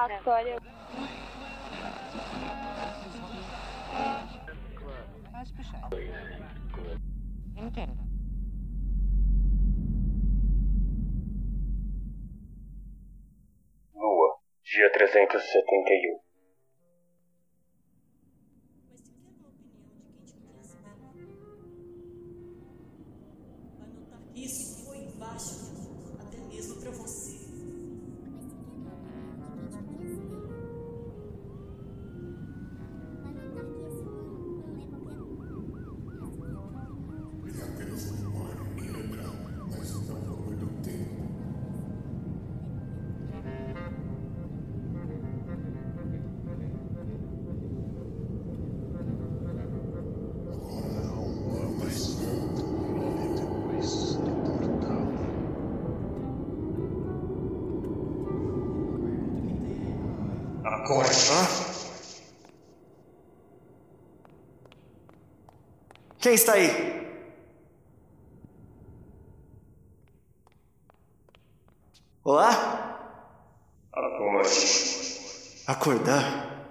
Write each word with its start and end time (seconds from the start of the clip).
A 0.00 0.16
história. 0.16 0.56
Entendo. 7.54 8.00
Lua, 13.94 14.38
dia 14.64 14.90
371. 14.90 16.14
Mas 16.14 16.29
Acorde. 60.90 61.14
Quem 66.18 66.34
está 66.34 66.54
aí? 66.54 66.68
Olá? 72.24 73.22
Acorde. 73.92 74.48
Acordar? 75.68 76.66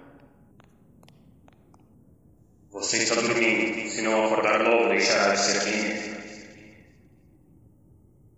Você 2.72 2.98
está 2.98 3.14
dormindo. 3.14 3.88
Se 3.88 4.02
não 4.02 4.26
acordar 4.26 4.60
logo, 4.60 4.90
deixará 4.90 5.32
de 5.32 5.40
ser 5.40 5.64
minha. 5.64 6.20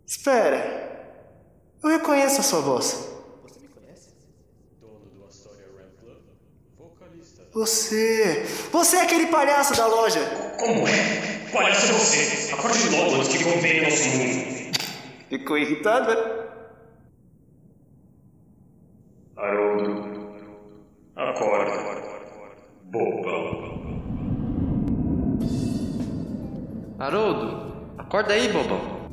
Espera. 0.06 0.80
Eu 1.83 1.91
reconheço 1.91 2.41
a 2.41 2.44
sua 2.44 2.61
voz. 2.61 3.11
Você. 7.53 8.47
Você 8.72 8.97
é 8.97 9.03
aquele 9.03 9.27
palhaço 9.27 9.77
da 9.77 9.86
loja. 9.86 10.20
Como 10.58 10.89
é? 10.89 11.48
Palhaço 11.53 11.86
é 11.86 11.92
você. 11.92 12.55
Acorde 12.55 12.89
logo 12.89 13.17
antes 13.17 13.28
que 13.28 13.45
convenha 13.45 13.83
nosso 13.83 14.08
mundo. 14.08 14.72
Ficou 15.28 15.58
irritado? 15.58 16.14
né? 16.14 16.42
Haroldo. 19.36 20.33
Acorda. 21.14 21.73
Bobão. 22.84 23.73
Haroldo, 26.98 27.73
acorda 27.98 28.34
aí, 28.34 28.48
bobão. 28.53 29.11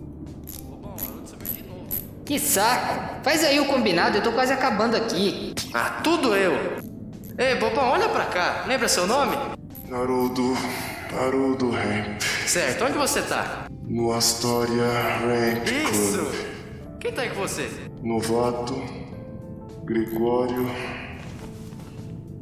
Que 2.26 2.38
saco! 2.38 3.24
Faz 3.24 3.44
aí 3.44 3.60
o 3.60 3.66
combinado, 3.66 4.18
eu 4.18 4.24
tô 4.24 4.32
quase 4.32 4.54
acabando 4.54 4.96
aqui. 4.96 5.56
Ah, 5.74 6.00
tudo 6.04 6.36
eu. 6.36 6.79
Ei, 7.40 7.56
bobão, 7.56 7.92
olha 7.92 8.10
pra 8.10 8.26
cá. 8.26 8.66
Lembra 8.68 8.90
seu 8.90 9.08
nome? 9.08 9.34
Haroldo. 9.90 10.58
Haroldo 11.18 11.70
Ramp. 11.72 12.22
Certo, 12.46 12.84
onde 12.84 12.98
você 12.98 13.22
tá? 13.22 13.66
No 13.88 14.12
Astoria 14.12 14.84
Ramp 15.22 15.66
Club. 15.66 15.94
Isso! 15.94 16.32
Quem 17.00 17.14
tá 17.14 17.22
aí 17.22 17.30
com 17.30 17.40
você? 17.40 17.70
Novato. 18.04 18.76
Gregório. 19.86 20.70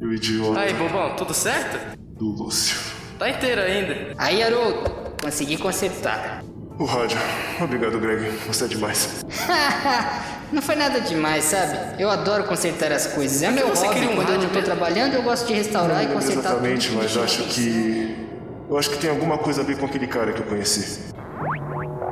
E 0.02 0.06
o 0.06 0.14
idiota 0.14 0.60
Aí, 0.62 0.74
bobão, 0.74 1.16
tudo 1.16 1.34
certo? 1.34 1.96
do 2.18 2.30
Lúcio. 2.32 2.78
Tá 3.20 3.30
inteiro 3.30 3.62
ainda. 3.62 4.16
Aí, 4.18 4.42
Haroldo, 4.42 5.14
consegui 5.22 5.58
consertar. 5.58 6.44
O 6.80 6.86
rádio. 6.86 7.20
Obrigado, 7.62 8.00
Greg. 8.00 8.32
Você 8.48 8.66
é 8.66 8.68
demais. 8.68 9.24
Não 10.52 10.62
foi 10.62 10.76
nada 10.76 11.02
demais, 11.02 11.44
sabe? 11.44 12.02
Eu 12.02 12.10
adoro 12.10 12.46
consertar 12.46 12.92
as 12.92 13.08
coisas. 13.08 13.44
É 13.44 13.52
meu 13.52 13.68
hobby. 13.68 14.08
um 14.08 14.16
Quando 14.16 14.30
eu 14.30 14.38
não 14.40 14.48
tô 14.48 14.54
mesmo? 14.56 14.64
trabalhando, 14.64 15.14
eu 15.14 15.22
gosto 15.22 15.46
de 15.48 15.54
restaurar 15.54 16.04
e 16.04 16.08
Não 16.08 16.14
lembro 16.14 16.16
consertar 16.16 16.52
exatamente, 16.52 16.88
tudo. 16.90 16.98
mas 17.04 17.18
acho 17.18 17.44
que. 17.44 18.28
Eu 18.70 18.78
acho 18.78 18.90
que 18.90 18.98
tem 18.98 19.10
alguma 19.10 19.38
coisa 19.38 19.62
a 19.62 19.64
ver 19.66 19.78
com 19.78 19.86
aquele 19.86 20.08
cara 20.08 20.32
que 20.34 20.40
eu 20.42 20.46
conheci. 20.46 21.00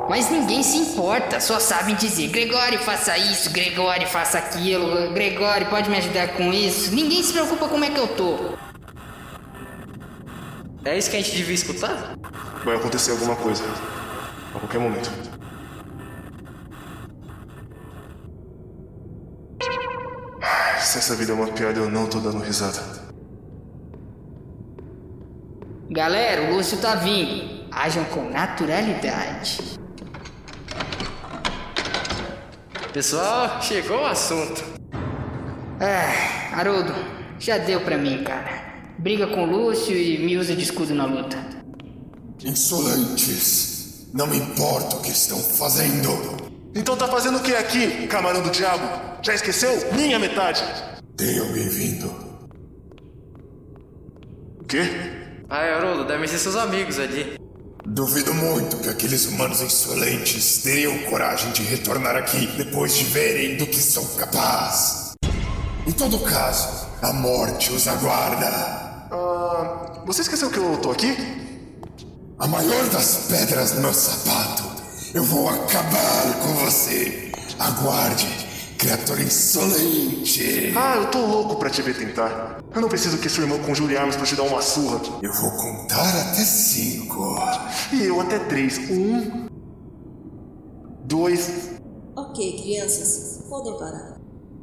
Mas 0.09 0.29
ninguém 0.29 0.61
se 0.63 0.77
importa, 0.77 1.39
só 1.39 1.59
sabem 1.59 1.95
dizer: 1.95 2.27
Gregório, 2.27 2.77
faça 2.79 3.17
isso, 3.17 3.49
Gregório, 3.51 4.07
faça 4.07 4.37
aquilo, 4.37 5.11
Gregório, 5.13 5.67
pode 5.67 5.89
me 5.89 5.97
ajudar 5.97 6.29
com 6.29 6.51
isso. 6.53 6.93
Ninguém 6.93 7.23
se 7.23 7.31
preocupa 7.33 7.67
como 7.67 7.83
é 7.85 7.89
que 7.89 7.99
eu 7.99 8.07
tô. 8.09 8.37
É 10.83 10.97
isso 10.97 11.09
que 11.09 11.15
a 11.17 11.21
gente 11.21 11.35
devia 11.35 11.55
escutar? 11.55 12.15
Vai 12.63 12.75
acontecer 12.75 13.11
alguma 13.11 13.35
coisa. 13.35 13.63
A 14.53 14.59
qualquer 14.59 14.79
momento. 14.79 15.09
Essa 21.05 21.15
vida 21.15 21.33
é 21.33 21.35
uma 21.35 21.47
piada, 21.49 21.79
eu 21.79 21.87
não 21.87 22.07
tô 22.07 22.19
dando 22.19 22.39
risada. 22.39 22.81
Galera, 25.87 26.49
o 26.49 26.55
Lúcio 26.55 26.79
tá 26.79 26.95
vindo. 26.95 27.63
Ajam 27.71 28.03
com 28.05 28.27
naturalidade. 28.31 29.77
Pessoal, 32.91 33.61
chegou 33.61 34.01
o 34.01 34.05
assunto. 34.07 34.63
Ah, 35.79 36.57
Haroldo, 36.59 36.95
já 37.37 37.59
deu 37.59 37.81
pra 37.81 37.99
mim, 37.99 38.23
cara. 38.23 38.95
Briga 38.97 39.27
com 39.27 39.43
o 39.43 39.45
Lúcio 39.45 39.95
e 39.95 40.17
me 40.25 40.37
usa 40.37 40.55
de 40.55 40.63
escudo 40.63 40.95
na 40.95 41.05
luta. 41.05 41.37
Insolentes! 42.43 44.07
Não 44.11 44.25
me 44.25 44.37
importa 44.37 44.95
o 44.95 45.01
que 45.01 45.11
estão 45.11 45.37
fazendo! 45.37 46.09
Então 46.73 46.97
tá 46.97 47.07
fazendo 47.07 47.37
o 47.37 47.43
que 47.43 47.53
aqui, 47.53 48.07
camarão 48.07 48.41
do 48.41 48.49
diabo? 48.49 49.19
Já 49.21 49.35
esqueceu? 49.35 49.93
Minha 49.93 50.17
metade! 50.17 50.94
Tenham 51.17 51.47
bem-vindo. 51.53 52.07
O 54.59 54.65
quê? 54.65 54.81
Ai, 55.49 55.71
Haroldo, 55.71 56.05
devem 56.05 56.27
ser 56.27 56.39
seus 56.39 56.57
amigos 56.57 56.99
ali. 56.99 57.39
Duvido 57.85 58.33
muito 58.33 58.77
que 58.77 58.89
aqueles 58.89 59.25
humanos 59.25 59.61
insolentes 59.61 60.57
teriam 60.57 60.97
coragem 61.09 61.51
de 61.53 61.63
retornar 61.63 62.17
aqui 62.17 62.47
depois 62.57 62.95
de 62.95 63.05
verem 63.05 63.55
do 63.55 63.65
que 63.65 63.77
são 63.77 64.05
capazes. 64.15 65.13
Em 65.87 65.91
todo 65.93 66.19
caso, 66.19 66.85
a 67.01 67.13
morte 67.13 67.71
os 67.71 67.87
aguarda. 67.87 68.47
Ah. 69.09 70.01
Você 70.05 70.21
esqueceu 70.21 70.49
que 70.49 70.57
eu 70.57 70.77
tô 70.77 70.91
aqui? 70.91 71.15
A 72.39 72.47
maior 72.47 72.89
das 72.89 73.27
pedras 73.29 73.73
no 73.75 73.81
meu 73.81 73.93
sapato. 73.93 74.63
Eu 75.13 75.23
vou 75.23 75.47
acabar 75.47 76.39
com 76.41 76.53
você. 76.55 77.31
Aguarde, 77.57 78.27
criatura 78.85 79.23
insolente. 79.23 80.71
Ah, 80.75 80.97
eu 80.97 81.09
tô 81.09 81.25
louco 81.25 81.55
pra 81.55 81.71
te 81.71 81.81
ver 81.81 81.97
tentar. 81.97 82.63
Eu 82.73 82.81
não 82.81 82.87
preciso 82.87 83.17
que 83.17 83.27
sua 83.27 83.43
irmã 83.43 83.57
conjure 83.63 83.97
armas 83.97 84.15
pra 84.15 84.25
te 84.25 84.35
dar 84.35 84.43
uma 84.43 84.61
surra. 84.61 85.01
Eu 85.23 85.33
vou 85.33 85.51
contar 85.51 86.07
até 86.07 86.43
cinco. 86.43 87.35
E 87.91 88.03
eu 88.03 88.21
até 88.21 88.37
três. 88.37 88.77
Um. 88.89 89.47
Dois. 91.05 91.71
Ok, 92.15 92.61
crianças, 92.61 93.43
podem 93.49 93.77
parar. 93.79 94.17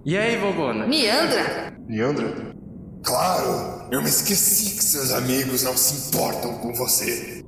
E 0.05 0.17
aí, 0.17 0.39
bobona? 0.39 0.87
Meandra! 0.87 1.77
Leandra? 1.89 2.55
Claro, 3.03 3.89
eu 3.91 4.01
me 4.03 4.09
esqueci 4.09 4.77
que 4.77 4.85
seus 4.85 5.11
amigos 5.11 5.65
não 5.65 5.77
se 5.77 6.09
importam 6.09 6.59
com 6.59 6.73
você. 6.75 7.45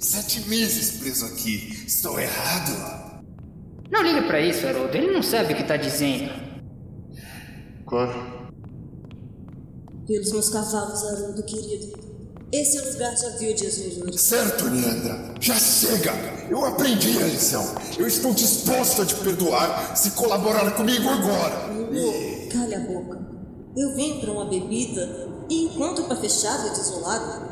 Sete 0.00 0.46
meses 0.48 0.98
preso 0.98 1.24
aqui. 1.26 1.84
Estou 1.86 2.20
errado? 2.20 2.97
Não 3.90 4.02
liga 4.02 4.22
pra 4.22 4.40
isso, 4.40 4.66
Haroldo. 4.66 4.96
Ele 4.96 5.12
não 5.12 5.22
sabe 5.22 5.52
o 5.52 5.56
que 5.56 5.64
tá 5.64 5.76
dizendo. 5.76 6.30
Claro. 7.86 8.52
Pelos 10.06 10.32
meus 10.32 10.48
cavalos, 10.48 11.04
Haroldo 11.04 11.42
querido. 11.42 12.08
Esse 12.50 12.78
é 12.78 12.82
o 12.82 12.92
lugar 12.92 13.14
já 13.16 13.28
viu 13.36 13.54
dias 13.54 13.78
melhores. 13.78 14.20
Certo, 14.22 14.70
Niandra. 14.70 15.34
Já 15.38 15.54
chega. 15.54 16.12
Eu 16.48 16.64
aprendi 16.64 17.18
a 17.18 17.26
lição. 17.26 17.62
Eu 17.98 18.06
estou 18.06 18.32
disposto 18.32 19.02
a 19.02 19.06
te 19.06 19.14
perdoar 19.16 19.94
se 19.96 20.12
colaborar 20.12 20.70
comigo 20.70 21.06
agora. 21.08 21.66
Lulu, 21.66 22.48
calha 22.50 22.78
a 22.78 22.80
boca. 22.80 23.20
Eu 23.76 23.94
venho 23.94 24.20
pra 24.20 24.32
uma 24.32 24.46
bebida 24.46 25.28
e 25.50 25.64
encontro 25.64 26.04
para 26.04 26.16
fechado 26.16 26.68
e 26.68 26.70
desolado. 26.70 27.48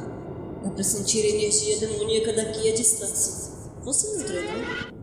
Dá 0.64 0.70
pra 0.70 0.82
sentir 0.82 1.26
a 1.26 1.28
energia 1.28 1.78
demoníaca 1.78 2.32
daqui 2.32 2.70
à 2.70 2.74
distância. 2.74 3.56
Você 3.86 4.18
não 4.18 4.24
treinou? 4.24 4.52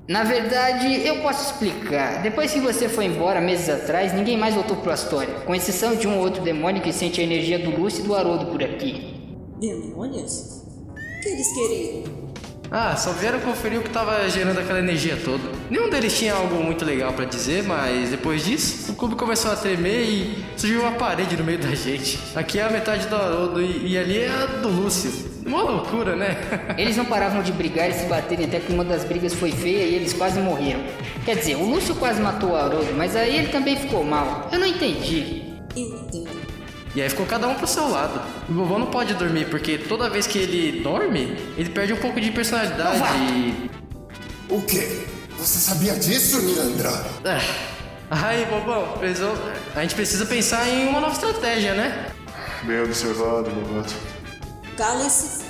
Na 0.10 0.26
verdade, 0.26 1.08
eu 1.08 1.22
posso 1.22 1.54
explicar. 1.54 2.22
Depois 2.22 2.52
que 2.52 2.60
você 2.60 2.90
foi 2.90 3.06
embora 3.06 3.40
meses 3.40 3.70
atrás, 3.70 4.12
ninguém 4.12 4.36
mais 4.36 4.56
voltou 4.56 4.76
pro 4.76 4.92
Astoria, 4.92 5.36
com 5.46 5.56
exceção 5.56 5.96
de 5.96 6.06
um 6.06 6.18
ou 6.18 6.24
outro 6.26 6.44
demônio 6.44 6.82
que 6.82 6.92
sente 6.92 7.22
a 7.22 7.24
energia 7.24 7.58
do 7.58 7.70
Lúcio 7.80 8.04
e 8.04 8.08
do 8.08 8.14
Haroldo 8.14 8.48
por 8.48 8.62
aqui. 8.62 9.16
Demônios? 9.58 10.66
O 10.90 11.22
que 11.22 11.30
eles 11.30 11.48
queriam? 11.54 12.33
Ah, 12.76 12.96
só 12.96 13.12
vieram 13.12 13.40
conferir 13.40 13.80
o 13.80 13.84
que 13.84 13.92
tava 13.92 14.28
gerando 14.28 14.60
aquela 14.60 14.80
energia 14.80 15.16
toda. 15.24 15.44
Nenhum 15.70 15.92
deles 15.92 16.18
tinha 16.18 16.34
algo 16.34 16.56
muito 16.56 16.84
legal 16.84 17.14
pra 17.14 17.24
dizer, 17.24 17.62
mas 17.62 18.10
depois 18.10 18.44
disso, 18.44 18.92
o 18.92 18.96
clube 18.96 19.14
começou 19.14 19.52
a 19.52 19.56
tremer 19.56 20.02
e 20.02 20.44
surgiu 20.58 20.82
uma 20.82 20.94
parede 20.94 21.38
no 21.38 21.44
meio 21.44 21.60
da 21.60 21.76
gente. 21.76 22.18
Aqui 22.36 22.58
é 22.58 22.64
a 22.64 22.72
metade 22.72 23.06
do 23.06 23.16
Haroldo 23.16 23.62
e, 23.62 23.92
e 23.92 23.96
ali 23.96 24.18
é 24.18 24.28
a 24.28 24.46
do 24.48 24.70
Lúcio. 24.70 25.12
Uma 25.46 25.62
loucura, 25.62 26.16
né? 26.16 26.36
Eles 26.76 26.98
não 26.98 27.06
paravam 27.06 27.44
de 27.44 27.52
brigar 27.52 27.92
e 27.92 27.94
se 27.94 28.08
baterem 28.08 28.46
até 28.46 28.60
que 28.60 28.74
uma 28.74 28.84
das 28.84 29.04
brigas 29.04 29.36
foi 29.36 29.52
feia 29.52 29.84
e 29.84 29.94
eles 29.94 30.12
quase 30.12 30.40
morreram. 30.40 30.82
Quer 31.26 31.36
dizer, 31.36 31.56
o 31.58 31.64
Lúcio 31.64 31.94
quase 31.94 32.20
matou 32.20 32.54
o 32.54 32.56
Haroldo, 32.56 32.92
mas 32.96 33.16
aí 33.16 33.38
ele 33.38 33.50
também 33.50 33.78
ficou 33.78 34.04
mal. 34.04 34.50
Eu 34.52 34.58
não 34.58 34.66
entendi. 34.66 35.44
Entendo. 35.76 36.23
E 36.96 37.02
aí 37.02 37.10
ficou 37.10 37.26
cada 37.26 37.48
um 37.48 37.56
pro 37.56 37.66
seu 37.66 37.88
lado. 37.90 38.22
O 38.48 38.54
vovô 38.54 38.78
não 38.78 38.88
pode 38.88 39.14
dormir, 39.16 39.50
porque 39.50 39.78
toda 39.80 40.10
vez 40.10 40.28
que 40.28 40.38
ele 40.38 40.82
dorme, 40.82 41.36
ele 41.58 41.70
perde 41.70 41.94
um 41.94 41.98
pouco 41.98 42.22
de 42.22 42.32
personalidade 42.32 43.02
e... 43.26 43.72
O 44.50 44.62
quê? 44.62 45.06
Você 45.40 45.58
sabia 45.58 45.96
disso, 45.96 46.40
Leandra? 46.40 46.90
Ah, 47.26 48.28
Aí, 48.28 48.46
bobão, 48.46 48.96
precisou- 49.00 49.34
a 49.76 49.82
gente 49.82 49.96
precisa 49.96 50.26
pensar 50.28 50.70
em 50.70 50.88
uma 50.88 51.00
nova 51.00 51.14
estratégia, 51.14 51.74
né? 51.74 52.12
Bem 52.64 52.82
observado, 52.82 53.50
novato. 53.50 53.94
Calem-se. 54.78 55.42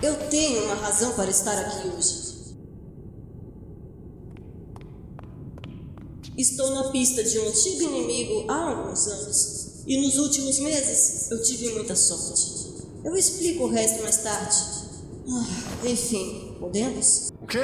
Eu 0.00 0.14
tenho 0.28 0.64
uma 0.66 0.76
razão 0.76 1.12
para 1.14 1.28
estar 1.28 1.58
aqui 1.58 1.88
hoje. 1.88 2.24
Estou 6.36 6.70
na 6.74 6.90
pista 6.90 7.22
de 7.24 7.38
um 7.38 7.48
antigo 7.48 7.82
inimigo 7.82 8.50
há 8.50 8.54
alguns 8.70 9.06
anos. 9.08 9.73
E 9.86 10.00
nos 10.00 10.16
últimos 10.16 10.58
meses 10.60 11.30
eu 11.30 11.42
tive 11.42 11.70
muita 11.70 11.94
sorte. 11.94 12.64
Eu 13.04 13.14
explico 13.14 13.64
o 13.64 13.68
resto 13.68 14.02
mais 14.02 14.16
tarde. 14.18 14.56
Ah, 15.28 15.86
enfim, 15.86 16.56
podemos? 16.58 17.30
O 17.40 17.46
quê? 17.46 17.60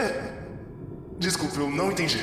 Desculpe, 1.19 1.58
eu 1.58 1.70
não 1.70 1.90
entendi. 1.90 2.19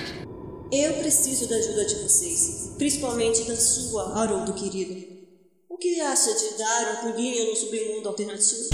Eu 0.72 0.94
preciso 0.96 1.48
da 1.48 1.56
ajuda 1.56 1.86
de 1.86 1.96
vocês, 2.04 2.74
principalmente 2.78 3.44
da 3.46 3.56
sua, 3.56 4.20
Haroldo 4.20 4.54
querido. 4.54 5.18
O 5.70 5.78
que 5.78 6.00
acha 6.02 6.34
de 6.34 6.58
dar 6.58 6.92
um 6.94 7.12
pulinho 7.12 7.50
no 7.50 7.56
submundo 7.56 8.10
alternativo? 8.10 8.70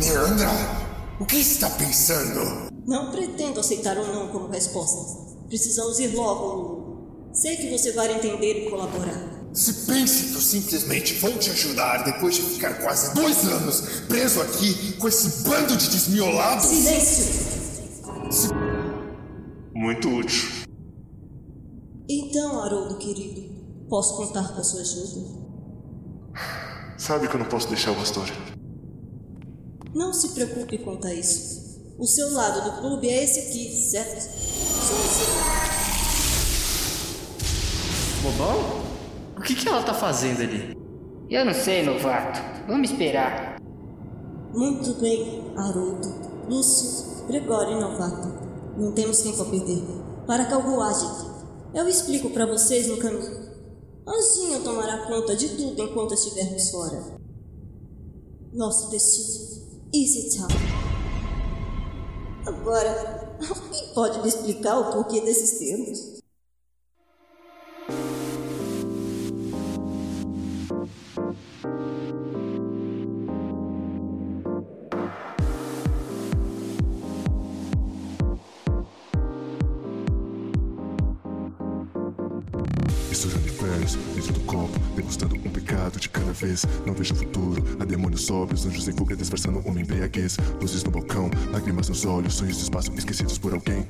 Leandra, 0.00 0.48
o 1.20 1.26
que 1.26 1.36
está 1.36 1.70
pensando? 1.70 2.70
Não 2.86 3.12
pretendo 3.12 3.60
aceitar 3.60 3.96
um 3.98 4.12
não 4.12 4.28
como 4.28 4.48
resposta. 4.48 5.46
Precisamos 5.48 5.98
ir 6.00 6.14
logo. 6.14 7.30
Sei 7.32 7.56
que 7.56 7.70
você 7.70 7.92
vai 7.92 8.12
entender 8.12 8.66
e 8.66 8.70
colaborar. 8.70 9.33
Se 9.54 9.86
pense 9.86 10.30
que 10.30 10.34
eu 10.34 10.40
simplesmente 10.40 11.14
vou 11.14 11.38
te 11.38 11.48
ajudar 11.50 12.02
depois 12.02 12.34
de 12.34 12.42
ficar 12.42 12.74
quase 12.82 13.14
dois 13.14 13.46
anos 13.46 14.02
preso 14.08 14.42
aqui 14.42 14.94
com 14.94 15.06
esse 15.06 15.44
bando 15.44 15.76
de 15.76 15.90
desmiolados? 15.90 16.64
Silêncio! 16.66 18.52
Muito 19.72 20.08
útil. 20.08 20.48
Então, 22.08 22.60
Haroldo 22.62 22.98
querido, 22.98 23.42
posso 23.88 24.16
contar 24.16 24.52
com 24.52 24.60
a 24.60 24.64
sua 24.64 24.80
ajuda? 24.80 25.44
Sabe 26.98 27.28
que 27.28 27.36
eu 27.36 27.38
não 27.40 27.46
posso 27.46 27.68
deixar 27.68 27.92
o 27.92 28.00
Astoria. 28.00 28.34
Não 29.94 30.12
se 30.12 30.30
preocupe 30.30 30.78
quanto 30.78 31.06
a 31.06 31.14
isso. 31.14 31.80
O 31.96 32.08
seu 32.08 32.32
lado 32.32 32.72
do 32.72 32.80
clube 32.80 33.08
é 33.08 33.22
esse 33.22 33.38
aqui, 33.38 33.88
certo? 33.88 34.20
Sou 34.20 34.96
você. 34.96 35.24
Bobão? 38.20 38.83
O 39.44 39.46
que, 39.46 39.56
que 39.56 39.68
ela 39.68 39.82
tá 39.82 39.92
fazendo 39.92 40.40
ali? 40.40 40.74
Eu 41.28 41.44
não 41.44 41.52
sei, 41.52 41.84
novato. 41.84 42.40
Vamos 42.66 42.90
esperar. 42.90 43.60
Muito 44.54 44.94
bem, 44.94 45.52
Haroldo, 45.54 46.48
Lúcio, 46.48 47.26
Gregório 47.26 47.76
e 47.76 47.78
Novato. 47.78 48.26
Não 48.78 48.92
temos 48.92 49.20
tempo 49.20 49.42
a 49.42 49.44
perder. 49.44 49.82
Para 50.26 50.44
a 50.44 50.46
carruagem. 50.46 51.10
Eu 51.74 51.86
explico 51.86 52.30
para 52.30 52.46
vocês 52.46 52.88
no 52.88 52.96
caminho. 52.96 53.50
Anjinho 54.08 54.64
tomará 54.64 55.06
conta 55.06 55.36
de 55.36 55.50
tudo 55.50 55.82
enquanto 55.82 56.14
estivermos 56.14 56.70
fora. 56.70 57.18
Nosso 58.50 58.88
destino. 58.88 59.62
Easy 59.92 60.38
Town. 60.38 60.48
Agora, 62.46 63.36
alguém 63.46 63.92
pode 63.94 64.22
me 64.22 64.28
explicar 64.28 64.78
o 64.78 64.90
porquê 64.90 65.20
desses 65.20 65.58
termos? 65.58 66.23
Dentro 83.92 84.32
do 84.32 84.40
copo, 84.40 84.78
degustando 84.96 85.34
um 85.36 85.50
pecado 85.50 86.00
de 86.00 86.08
cada 86.08 86.32
vez. 86.32 86.64
Não 86.86 86.94
vejo 86.94 87.14
futuro, 87.14 87.62
há 87.78 87.84
demônios 87.84 88.30
os 88.30 88.66
anjos 88.66 88.88
em 88.88 88.92
fuga 88.92 89.14
disfarçando 89.14 89.58
uma 89.60 89.80
embriaguez. 89.80 90.36
Luzes 90.60 90.82
no 90.82 90.90
balcão, 90.90 91.30
lágrimas 91.52 91.88
nos 91.88 92.04
olhos, 92.04 92.34
sonhos 92.34 92.56
de 92.56 92.62
espaço 92.62 92.92
esquecidos 92.96 93.38
por 93.38 93.52
alguém. 93.52 93.86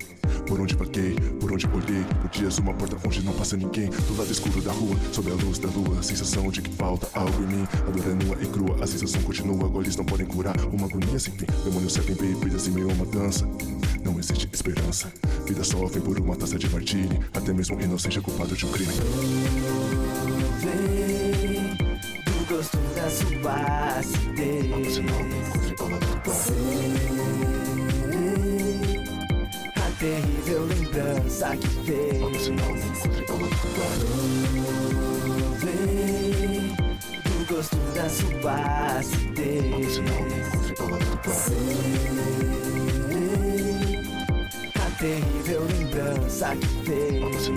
Por 0.47 0.61
onde 0.61 0.75
vaguei, 0.75 1.15
por 1.41 1.53
onde 1.53 1.67
olhei, 1.67 2.05
por 2.21 2.31
dias 2.31 2.59
uma 2.59 2.75
porta 2.75 2.97
onde 3.07 3.23
não 3.23 3.33
passa 3.33 3.57
ninguém. 3.57 3.89
Do 3.89 4.17
lado 4.17 4.31
escuro 4.31 4.61
da 4.61 4.73
rua, 4.73 4.97
sob 5.13 5.31
a 5.31 5.35
luz 5.35 5.59
da 5.59 5.69
lua, 5.69 6.03
sensação 6.03 6.51
de 6.51 6.63
que 6.63 6.71
falta 6.75 7.09
algo 7.15 7.43
em 7.43 7.47
mim. 7.47 7.69
A 7.87 7.91
dor 7.91 8.11
é 8.11 8.25
nua 8.25 8.37
e 8.43 8.47
crua, 8.47 8.83
a 8.83 8.87
sensação 8.87 9.23
continua, 9.23 9.69
goles 9.69 9.97
não 9.97 10.05
podem 10.05 10.27
curar. 10.27 10.59
Uma 10.73 10.87
agonia 10.87 11.19
sem 11.19 11.33
fim, 11.35 11.47
demônios 11.65 11.93
servem 11.93 12.17
bebidas 12.17 12.67
em 12.67 12.73
meio 12.73 12.91
a 12.91 12.93
uma 12.93 13.07
dança. 13.07 13.47
Não 14.05 14.19
existe 14.19 14.49
esperança, 14.53 15.13
vida 15.47 15.65
sofre 15.65 16.01
por 16.01 16.19
uma 16.19 16.37
taça 16.37 16.59
de 16.59 16.69
martini, 16.69 17.19
até 17.33 17.53
mesmo 17.53 17.81
inocente 17.81 18.19
é 18.19 18.21
culpado 18.21 18.55
de 18.55 18.67
um 18.67 18.71
crime. 18.71 19.84
Do 20.65 22.47
gosto 22.49 22.79
da 22.95 23.11
sua 23.11 23.99
acidez. 23.99 25.01
A 29.77 29.91
terrível 29.99 30.65
lembrança 30.67 31.57
que 31.57 31.69
fez. 31.85 32.51
Provei 35.37 36.73
do 37.25 37.37
gosto 37.55 37.77
da 37.95 38.09
sua 38.09 38.57
acidez. 38.99 40.01
A 44.75 44.91
terrível 44.99 45.63
lembrança 45.79 46.57
que 46.57 46.69
fez. 46.85 47.51